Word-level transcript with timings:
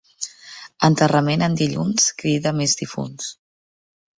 Enterrament 0.87 1.43
en 1.49 1.57
dilluns 1.61 2.09
crida 2.23 2.55
més 2.63 2.77
difunts. 2.81 3.29